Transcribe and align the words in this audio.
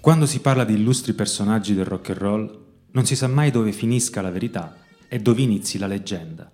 Quando 0.00 0.24
si 0.24 0.40
parla 0.40 0.64
di 0.64 0.72
illustri 0.72 1.12
personaggi 1.12 1.74
del 1.74 1.84
rock 1.84 2.08
and 2.08 2.18
roll, 2.18 2.64
non 2.92 3.04
si 3.04 3.14
sa 3.14 3.26
mai 3.26 3.50
dove 3.50 3.70
finisca 3.70 4.22
la 4.22 4.30
verità 4.30 4.78
e 5.06 5.18
dove 5.18 5.42
inizi 5.42 5.76
la 5.76 5.86
leggenda. 5.86 6.50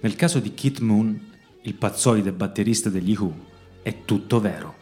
Nel 0.00 0.16
caso 0.16 0.40
di 0.40 0.54
Keith 0.54 0.80
Moon, 0.80 1.28
il 1.62 1.74
pazzoide 1.74 2.32
batterista 2.32 2.90
degli 2.90 3.14
Who, 3.16 3.32
è 3.82 4.04
tutto 4.04 4.40
vero. 4.40 4.74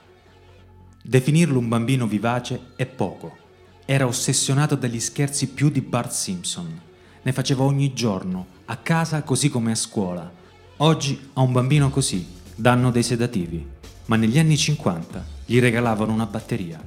Definirlo 1.03 1.59
un 1.59 1.69
bambino 1.69 2.07
vivace 2.07 2.71
è 2.77 2.87
poco. 2.87 3.37
Era 3.85 4.07
ossessionato 4.07 4.75
dagli 4.75 5.01
scherzi 5.01 5.49
più 5.49 5.69
di 5.69 5.83
Bart 5.83 6.11
Simpson. 6.11 6.81
Ne 7.21 7.33
faceva 7.33 7.65
ogni 7.65 7.93
giorno, 7.93 8.47
a 8.65 8.77
casa 8.77 9.23
così 9.23 9.51
come 9.51 9.73
a 9.73 9.75
scuola. 9.75 10.33
Oggi 10.79 11.29
a 11.35 11.43
un 11.43 11.53
bambino 11.53 11.91
così 11.91 12.27
danno 12.55 12.91
dei 12.91 13.03
sedativi, 13.03 13.67
ma 14.07 14.17
negli 14.17 14.39
anni 14.39 14.57
50 14.57 15.27
gli 15.45 15.61
regalavano 15.61 16.11
una 16.11 16.27
batteria. 16.27 16.83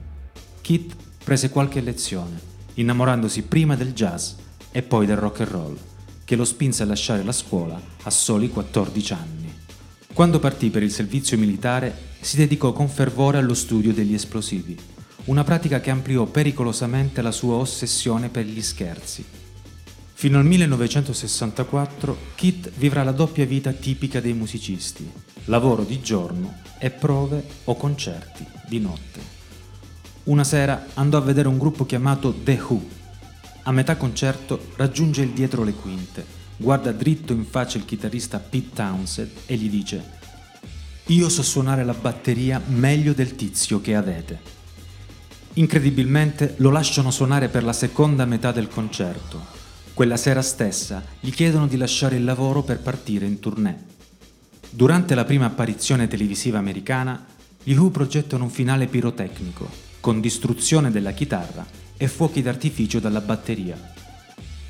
Kit 0.61 1.09
prese 1.23 1.49
qualche 1.49 1.81
lezione, 1.81 2.39
innamorandosi 2.75 3.43
prima 3.43 3.75
del 3.75 3.93
jazz 3.93 4.33
e 4.71 4.81
poi 4.81 5.05
del 5.05 5.17
rock 5.17 5.41
and 5.41 5.49
roll, 5.49 5.77
che 6.23 6.35
lo 6.35 6.45
spinse 6.45 6.83
a 6.83 6.85
lasciare 6.85 7.23
la 7.23 7.31
scuola 7.31 7.79
a 8.03 8.09
soli 8.09 8.49
14 8.49 9.13
anni. 9.13 9.53
Quando 10.13 10.39
partì 10.39 10.69
per 10.69 10.83
il 10.83 10.91
servizio 10.91 11.37
militare 11.37 12.09
si 12.19 12.37
dedicò 12.37 12.73
con 12.73 12.89
fervore 12.89 13.37
allo 13.37 13.53
studio 13.53 13.93
degli 13.93 14.13
esplosivi, 14.13 14.77
una 15.25 15.43
pratica 15.43 15.79
che 15.79 15.91
ampliò 15.91 16.25
pericolosamente 16.25 17.21
la 17.21 17.31
sua 17.31 17.55
ossessione 17.55 18.29
per 18.29 18.45
gli 18.45 18.61
scherzi. 18.61 19.23
Fino 20.13 20.37
al 20.37 20.45
1964 20.45 22.17
Kit 22.35 22.71
vivrà 22.75 23.03
la 23.03 23.11
doppia 23.11 23.45
vita 23.45 23.71
tipica 23.71 24.19
dei 24.19 24.33
musicisti, 24.33 25.09
lavoro 25.45 25.83
di 25.83 25.99
giorno 26.01 26.59
e 26.77 26.91
prove 26.91 27.43
o 27.65 27.75
concerti 27.75 28.45
di 28.67 28.79
notte. 28.79 29.40
Una 30.23 30.43
sera 30.43 30.87
andò 30.93 31.17
a 31.17 31.21
vedere 31.21 31.47
un 31.47 31.57
gruppo 31.57 31.85
chiamato 31.85 32.33
The 32.33 32.61
Who. 32.67 32.81
A 33.63 33.71
metà 33.71 33.95
concerto 33.95 34.67
raggiunge 34.75 35.21
il 35.21 35.31
dietro 35.31 35.63
le 35.63 35.73
quinte, 35.73 36.25
guarda 36.57 36.91
dritto 36.91 37.33
in 37.33 37.45
faccia 37.45 37.77
il 37.77 37.85
chitarrista 37.85 38.39
Pete 38.39 38.73
Townsend 38.73 39.31
e 39.45 39.55
gli 39.55 39.69
dice 39.69 40.19
io 41.11 41.27
so 41.27 41.41
suonare 41.41 41.83
la 41.83 41.93
batteria 41.93 42.61
meglio 42.67 43.11
del 43.13 43.35
tizio 43.35 43.81
che 43.81 43.95
avete. 43.95 44.39
Incredibilmente 45.55 46.53
lo 46.57 46.69
lasciano 46.69 47.11
suonare 47.11 47.49
per 47.49 47.65
la 47.65 47.73
seconda 47.73 48.23
metà 48.23 48.53
del 48.53 48.69
concerto. 48.69 49.43
Quella 49.93 50.15
sera 50.15 50.41
stessa 50.41 51.03
gli 51.19 51.31
chiedono 51.31 51.67
di 51.67 51.75
lasciare 51.75 52.15
il 52.15 52.23
lavoro 52.23 52.63
per 52.63 52.79
partire 52.79 53.25
in 53.25 53.39
tournée. 53.39 53.77
Durante 54.69 55.13
la 55.13 55.25
prima 55.25 55.47
apparizione 55.47 56.07
televisiva 56.07 56.59
americana, 56.59 57.25
gli 57.61 57.73
Who 57.73 57.89
progettano 57.89 58.45
un 58.45 58.49
finale 58.49 58.87
pirotecnico, 58.87 59.69
con 60.01 60.19
distruzione 60.19 60.91
della 60.91 61.13
chitarra 61.13 61.65
e 61.95 62.07
fuochi 62.07 62.41
d'artificio 62.41 62.99
dalla 62.99 63.21
batteria. 63.21 63.77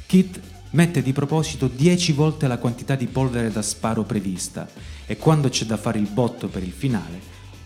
Kit 0.05 0.39
mette 0.71 1.01
di 1.01 1.13
proposito 1.13 1.67
10 1.67 2.11
volte 2.11 2.47
la 2.47 2.57
quantità 2.57 2.95
di 2.95 3.07
polvere 3.07 3.51
da 3.51 3.61
sparo 3.61 4.03
prevista 4.03 4.67
e 5.05 5.17
quando 5.17 5.49
c'è 5.49 5.65
da 5.65 5.77
fare 5.77 5.99
il 5.99 6.09
botto 6.09 6.49
per 6.49 6.61
il 6.61 6.71
finale, 6.71 7.19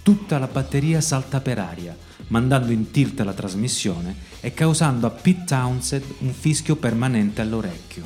tutta 0.03 0.37
la 0.37 0.47
batteria 0.47 1.01
salta 1.01 1.41
per 1.41 1.57
aria, 1.57 1.97
mandando 2.27 2.71
in 2.71 2.91
tilt 2.91 3.19
la 3.21 3.33
trasmissione 3.33 4.15
e 4.39 4.53
causando 4.53 5.07
a 5.07 5.09
Pete 5.09 5.43
Townsend 5.45 6.03
un 6.19 6.31
fischio 6.31 6.75
permanente 6.75 7.41
all'orecchio. 7.41 8.03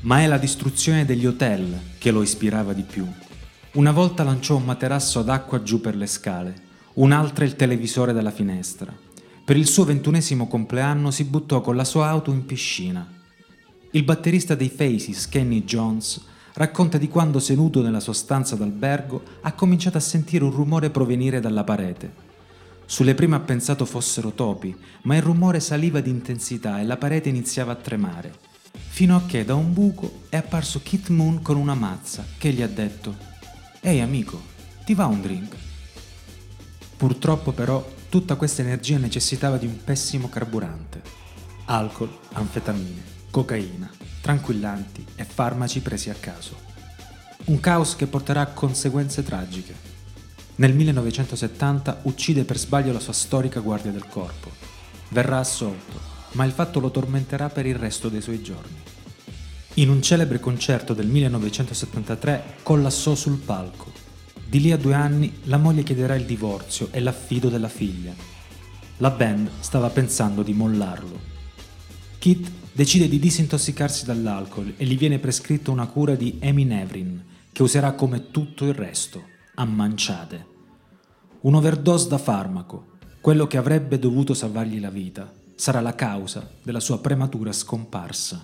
Ma 0.00 0.20
è 0.20 0.26
la 0.26 0.38
distruzione 0.38 1.04
degli 1.04 1.26
hotel 1.26 1.78
che 1.98 2.10
lo 2.10 2.22
ispirava 2.22 2.72
di 2.72 2.82
più. 2.82 3.06
Una 3.74 3.92
volta 3.92 4.24
lanciò 4.24 4.56
un 4.56 4.64
materasso 4.64 5.20
ad 5.20 5.28
acqua 5.28 5.62
giù 5.62 5.80
per 5.80 5.94
le 5.94 6.06
scale, 6.06 6.66
un'altra 6.98 7.44
il 7.44 7.56
televisore 7.56 8.12
dalla 8.12 8.30
finestra. 8.30 8.94
Per 9.44 9.56
il 9.56 9.66
suo 9.66 9.84
ventunesimo 9.84 10.46
compleanno 10.46 11.10
si 11.10 11.24
buttò 11.24 11.60
con 11.60 11.74
la 11.74 11.84
sua 11.84 12.06
auto 12.08 12.30
in 12.30 12.44
piscina 12.44 13.16
il 13.92 14.02
batterista 14.02 14.54
dei 14.54 14.68
Faces, 14.68 15.28
Kenny 15.30 15.64
Jones, 15.64 16.20
racconta 16.54 16.98
di 16.98 17.08
quando 17.08 17.38
seduto 17.38 17.80
nella 17.80 18.00
sua 18.00 18.12
stanza 18.12 18.54
d'albergo 18.54 19.22
ha 19.40 19.52
cominciato 19.52 19.96
a 19.96 20.00
sentire 20.00 20.44
un 20.44 20.50
rumore 20.50 20.90
provenire 20.90 21.40
dalla 21.40 21.64
parete. 21.64 22.26
Sulle 22.84 23.14
prime 23.14 23.36
ha 23.36 23.40
pensato 23.40 23.86
fossero 23.86 24.32
topi, 24.32 24.76
ma 25.02 25.16
il 25.16 25.22
rumore 25.22 25.60
saliva 25.60 26.00
di 26.00 26.10
intensità 26.10 26.80
e 26.80 26.84
la 26.84 26.98
parete 26.98 27.30
iniziava 27.30 27.72
a 27.72 27.76
tremare. 27.76 28.34
Fino 28.72 29.16
a 29.16 29.22
che 29.24 29.42
da 29.46 29.54
un 29.54 29.72
buco 29.72 30.24
è 30.28 30.36
apparso 30.36 30.82
Kit 30.82 31.08
Moon 31.08 31.40
con 31.40 31.56
una 31.56 31.74
mazza 31.74 32.26
che 32.36 32.52
gli 32.52 32.60
ha 32.60 32.68
detto 32.68 33.16
Ehi 33.80 34.00
amico, 34.00 34.38
ti 34.84 34.92
va 34.92 35.06
un 35.06 35.22
drink? 35.22 35.67
Purtroppo 36.98 37.52
però 37.52 37.82
tutta 38.10 38.34
questa 38.34 38.60
energia 38.60 38.98
necessitava 38.98 39.56
di 39.56 39.64
un 39.64 39.82
pessimo 39.82 40.28
carburante. 40.28 41.00
Alcol, 41.64 42.10
anfetamine 42.32 43.16
cocaina, 43.30 43.90
tranquillanti 44.20 45.04
e 45.14 45.24
farmaci 45.24 45.80
presi 45.80 46.10
a 46.10 46.14
caso. 46.14 46.56
Un 47.44 47.60
caos 47.60 47.96
che 47.96 48.06
porterà 48.06 48.40
a 48.40 48.46
conseguenze 48.46 49.22
tragiche. 49.22 49.86
Nel 50.56 50.74
1970 50.74 52.00
uccide 52.02 52.44
per 52.44 52.58
sbaglio 52.58 52.92
la 52.92 53.00
sua 53.00 53.12
storica 53.12 53.60
guardia 53.60 53.92
del 53.92 54.08
corpo. 54.08 54.50
Verrà 55.10 55.38
assolto, 55.38 56.00
ma 56.32 56.44
il 56.44 56.52
fatto 56.52 56.80
lo 56.80 56.90
tormenterà 56.90 57.48
per 57.48 57.64
il 57.66 57.76
resto 57.76 58.08
dei 58.08 58.20
suoi 58.20 58.42
giorni. 58.42 58.76
In 59.74 59.88
un 59.88 60.02
celebre 60.02 60.40
concerto 60.40 60.94
del 60.94 61.06
1973 61.06 62.56
collassò 62.62 63.14
sul 63.14 63.38
palco. 63.38 63.92
Di 64.48 64.62
lì 64.62 64.72
a 64.72 64.78
due 64.78 64.94
anni 64.94 65.40
la 65.42 65.58
moglie 65.58 65.82
chiederà 65.82 66.14
il 66.14 66.24
divorzio 66.24 66.88
e 66.90 67.00
l'affido 67.00 67.50
della 67.50 67.68
figlia. 67.68 68.14
La 68.96 69.10
band 69.10 69.50
stava 69.60 69.90
pensando 69.90 70.42
di 70.42 70.54
mollarlo. 70.54 71.20
Kit 72.18 72.50
decide 72.72 73.10
di 73.10 73.18
disintossicarsi 73.18 74.06
dall'alcol 74.06 74.72
e 74.78 74.86
gli 74.86 74.96
viene 74.96 75.18
prescritta 75.18 75.70
una 75.70 75.86
cura 75.86 76.14
di 76.14 76.38
Eminevrin, 76.40 77.22
che 77.52 77.62
userà 77.62 77.92
come 77.92 78.30
tutto 78.30 78.64
il 78.64 78.72
resto, 78.72 79.22
a 79.56 79.66
manciate. 79.66 80.46
Un 81.40 81.54
overdose 81.54 82.08
da 82.08 82.16
farmaco, 82.16 82.96
quello 83.20 83.46
che 83.46 83.58
avrebbe 83.58 83.98
dovuto 83.98 84.32
salvargli 84.32 84.80
la 84.80 84.88
vita, 84.88 85.30
sarà 85.56 85.82
la 85.82 85.94
causa 85.94 86.50
della 86.62 86.80
sua 86.80 87.00
prematura 87.00 87.52
scomparsa. 87.52 88.42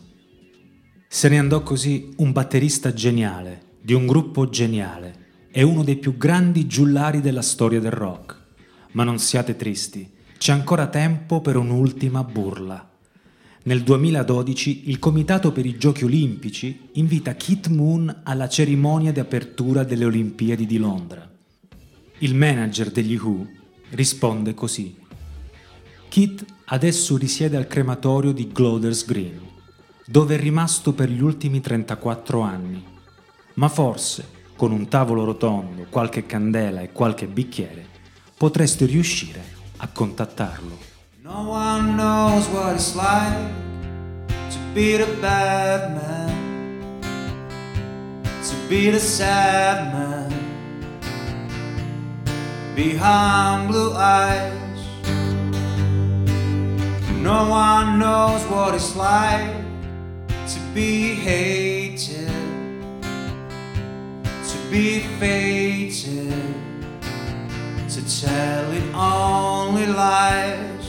Se 1.08 1.28
ne 1.30 1.38
andò 1.38 1.62
così 1.62 2.12
un 2.18 2.30
batterista 2.32 2.92
geniale, 2.92 3.78
di 3.80 3.94
un 3.94 4.06
gruppo 4.06 4.50
geniale, 4.50 5.23
e 5.56 5.62
uno 5.62 5.84
dei 5.84 5.94
più 5.94 6.16
grandi 6.16 6.66
giullari 6.66 7.20
della 7.20 7.40
storia 7.40 7.78
del 7.78 7.92
rock. 7.92 8.36
Ma 8.92 9.04
non 9.04 9.20
siate 9.20 9.54
tristi, 9.54 10.10
c'è 10.36 10.50
ancora 10.50 10.88
tempo 10.88 11.40
per 11.40 11.54
un'ultima 11.54 12.24
burla. 12.24 12.90
Nel 13.62 13.84
2012 13.84 14.90
il 14.90 14.98
Comitato 14.98 15.52
per 15.52 15.64
i 15.64 15.78
Giochi 15.78 16.02
Olimpici 16.02 16.88
invita 16.94 17.34
Kit 17.34 17.68
Moon 17.68 18.22
alla 18.24 18.48
cerimonia 18.48 19.12
di 19.12 19.20
apertura 19.20 19.84
delle 19.84 20.06
Olimpiadi 20.06 20.66
di 20.66 20.76
Londra. 20.76 21.30
Il 22.18 22.34
manager 22.34 22.90
degli 22.90 23.14
Who 23.14 23.46
risponde 23.90 24.54
così. 24.54 24.96
Kit 26.08 26.44
adesso 26.64 27.16
risiede 27.16 27.56
al 27.56 27.68
crematorio 27.68 28.32
di 28.32 28.48
Gloders 28.48 29.06
Green, 29.06 29.40
dove 30.04 30.34
è 30.34 30.38
rimasto 30.38 30.92
per 30.94 31.08
gli 31.10 31.22
ultimi 31.22 31.60
34 31.60 32.40
anni. 32.40 32.82
Ma 33.54 33.68
forse, 33.68 34.33
con 34.64 34.72
un 34.72 34.88
tavolo 34.88 35.26
rotondo, 35.26 35.84
qualche 35.90 36.24
candela 36.24 36.80
e 36.80 36.90
qualche 36.90 37.26
bicchiere, 37.26 37.84
potreste 38.34 38.86
riuscire 38.86 39.44
a 39.76 39.88
contattarlo. 39.88 40.78
No 41.20 41.50
one 41.50 41.92
knows 41.96 42.46
what 42.48 42.72
it's 42.72 42.94
like 42.94 43.52
to 44.48 44.58
be 44.72 44.96
the 44.96 45.04
bad 45.20 45.92
man, 45.92 46.98
to 48.40 48.54
be 48.66 48.90
the 48.90 48.98
sad 48.98 49.92
man 49.92 50.32
behind 52.74 53.66
blue 53.66 53.92
eyes. 53.94 54.50
No 57.20 57.50
one 57.50 57.98
knows 57.98 58.42
what 58.48 58.72
it's 58.72 58.96
like 58.96 59.62
to 60.46 60.58
be 60.72 61.16
hated, 61.22 62.33
be 64.74 64.98
fated, 65.20 66.34
to 67.88 68.00
tell 68.20 68.72
it 68.72 68.92
only 68.92 69.86
lies. 69.86 70.86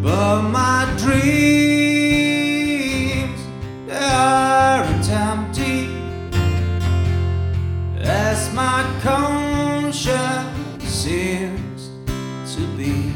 But 0.00 0.42
my 0.42 0.86
dreams 0.96 2.30
aren't 3.90 5.10
empty 5.10 5.88
as 8.04 8.52
my 8.54 8.84
conscience 9.02 10.84
seems 10.84 11.90
to 12.54 12.60
be. 12.76 13.12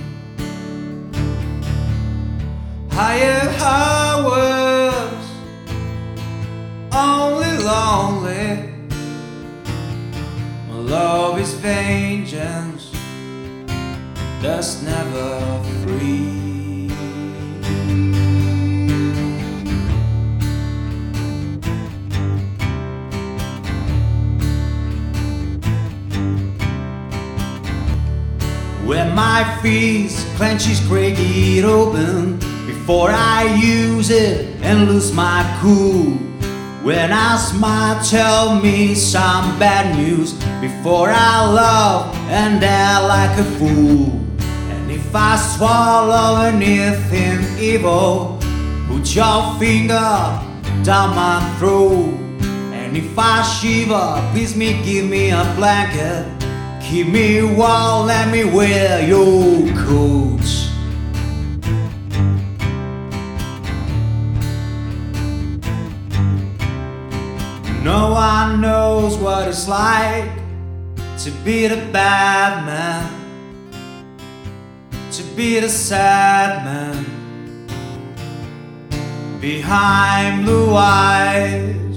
Higher 2.91 3.49
hours, 3.61 5.25
only 6.93 7.57
lonely. 7.63 8.68
Love 10.89 11.39
is 11.39 11.53
vengeance 11.53 12.91
that's 14.41 14.81
never 14.81 15.63
free. 15.83 16.89
When 28.87 29.15
my 29.15 29.59
fist 29.61 30.27
clenches, 30.37 30.81
break 30.89 31.17
it 31.19 31.67
open 31.67 32.39
before 32.67 33.11
I 33.11 33.45
use 33.63 34.09
it 34.09 34.57
and 34.63 34.89
lose 34.89 35.13
my 35.13 35.45
cool. 35.61 36.28
When 36.83 37.13
I 37.13 37.37
smile, 37.37 38.03
tell 38.05 38.61
me 38.61 38.95
some 38.95 39.59
bad 39.59 39.97
news 39.97 40.33
before 40.61 41.11
I 41.11 41.45
love 41.45 42.15
and 42.31 42.61
die 42.61 43.01
like 43.05 43.37
a 43.39 43.45
fool. 43.59 44.13
And 44.71 44.91
if 44.91 45.13
I 45.13 45.37
swallow 45.37 46.41
anything 46.47 47.41
evil, 47.59 48.39
put 48.87 49.15
your 49.15 49.59
finger 49.59 50.41
down 50.85 51.17
my 51.17 51.57
throat. 51.59 52.15
And 52.73 52.97
if 52.97 53.19
I 53.19 53.43
shiver, 53.43 54.31
please 54.33 54.55
me 54.55 54.81
give 54.85 55.11
me 55.11 55.31
a 55.31 55.43
blanket. 55.57 56.25
Keep 56.81 57.09
me 57.09 57.43
warm, 57.43 58.07
let 58.07 58.31
me 58.31 58.45
wear 58.45 59.07
your 59.07 59.67
coat. 59.85 60.58
No 67.83 68.11
one 68.11 68.61
knows 68.61 69.17
what 69.17 69.49
it's 69.49 69.69
like 69.69 70.31
to 71.19 71.31
be 71.45 71.67
the 71.69 71.77
bad 71.93 72.67
man, 72.67 73.09
to 75.13 75.23
be 75.37 75.61
the 75.61 75.69
sad 75.69 76.65
man. 76.65 77.05
Behind 79.41 80.45
blue 80.45 80.75
eyes 80.75 81.88